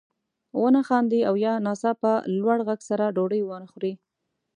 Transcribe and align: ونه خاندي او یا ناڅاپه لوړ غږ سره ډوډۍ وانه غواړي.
ونه 0.61 0.81
خاندي 0.87 1.19
او 1.29 1.35
یا 1.45 1.53
ناڅاپه 1.65 2.13
لوړ 2.37 2.57
غږ 2.67 2.79
سره 2.89 3.05
ډوډۍ 3.15 3.41
وانه 3.45 3.67
غواړي. 3.71 3.93